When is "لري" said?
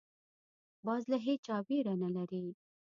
2.15-2.45